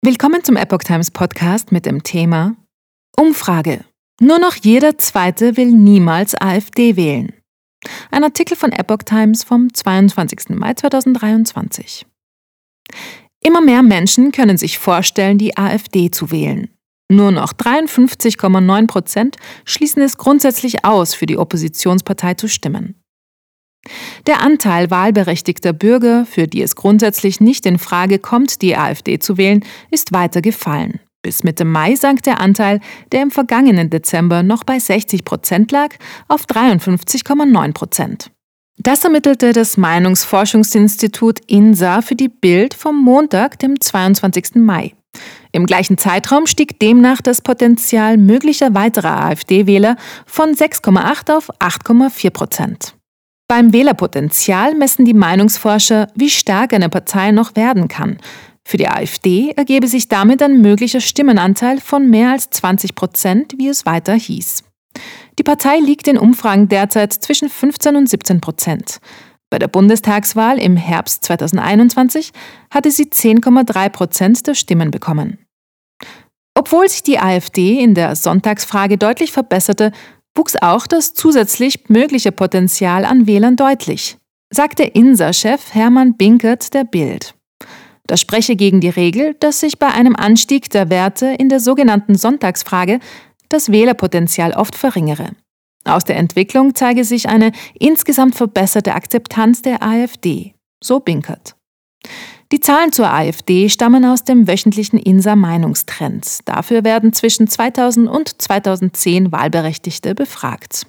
[0.00, 2.54] Willkommen zum Epoch Times Podcast mit dem Thema
[3.16, 3.84] Umfrage.
[4.20, 7.32] Nur noch jeder Zweite will niemals AfD wählen.
[8.12, 10.50] Ein Artikel von Epoch Times vom 22.
[10.50, 12.06] Mai 2023.
[13.42, 16.70] Immer mehr Menschen können sich vorstellen, die AfD zu wählen.
[17.10, 23.02] Nur noch 53,9 Prozent schließen es grundsätzlich aus, für die Oppositionspartei zu stimmen.
[24.26, 29.36] Der Anteil wahlberechtigter Bürger, für die es grundsätzlich nicht in Frage kommt, die AfD zu
[29.36, 31.00] wählen, ist weiter gefallen.
[31.22, 32.80] Bis Mitte Mai sank der Anteil,
[33.12, 35.96] der im vergangenen Dezember noch bei 60 Prozent lag,
[36.28, 38.30] auf 53,9 Prozent.
[38.80, 44.54] Das ermittelte das Meinungsforschungsinstitut INSA für die Bild vom Montag, dem 22.
[44.54, 44.94] Mai.
[45.50, 49.96] Im gleichen Zeitraum stieg demnach das Potenzial möglicher weiterer AfD-Wähler
[50.26, 52.97] von 6,8 auf 8,4 Prozent.
[53.50, 58.18] Beim Wählerpotenzial messen die Meinungsforscher, wie stark eine Partei noch werden kann.
[58.62, 63.68] Für die AfD ergebe sich damit ein möglicher Stimmenanteil von mehr als 20 Prozent, wie
[63.68, 64.64] es weiter hieß.
[65.38, 68.98] Die Partei liegt in Umfragen derzeit zwischen 15 und 17 Prozent.
[69.48, 72.32] Bei der Bundestagswahl im Herbst 2021
[72.70, 75.38] hatte sie 10,3 Prozent der Stimmen bekommen.
[76.54, 79.92] Obwohl sich die AfD in der Sonntagsfrage deutlich verbesserte,
[80.38, 84.16] wuchs auch das zusätzlich mögliche Potenzial an Wählern deutlich,
[84.50, 87.34] sagte INSA-Chef Hermann Binkert der Bild.
[88.06, 92.14] Das spreche gegen die Regel, dass sich bei einem Anstieg der Werte in der sogenannten
[92.16, 93.00] Sonntagsfrage
[93.50, 95.32] das Wählerpotenzial oft verringere.
[95.84, 101.54] Aus der Entwicklung zeige sich eine insgesamt verbesserte Akzeptanz der AfD, so Binkert.
[102.58, 106.40] Die Zahlen zur AfD stammen aus dem wöchentlichen INSA Meinungstrends.
[106.44, 110.84] Dafür werden zwischen 2000 und 2010 Wahlberechtigte befragt.